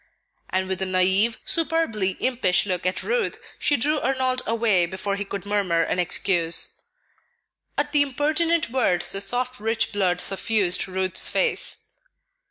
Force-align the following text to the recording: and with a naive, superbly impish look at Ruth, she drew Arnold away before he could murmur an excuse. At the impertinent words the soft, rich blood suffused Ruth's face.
and 0.49 0.67
with 0.67 0.81
a 0.81 0.85
naive, 0.87 1.37
superbly 1.45 2.17
impish 2.19 2.65
look 2.65 2.87
at 2.87 3.03
Ruth, 3.03 3.37
she 3.59 3.77
drew 3.77 3.99
Arnold 3.99 4.41
away 4.47 4.87
before 4.87 5.15
he 5.15 5.23
could 5.23 5.45
murmur 5.45 5.83
an 5.83 5.99
excuse. 5.99 6.81
At 7.77 7.91
the 7.91 8.01
impertinent 8.01 8.71
words 8.71 9.11
the 9.11 9.21
soft, 9.21 9.59
rich 9.59 9.91
blood 9.93 10.19
suffused 10.19 10.87
Ruth's 10.87 11.29
face. 11.29 11.83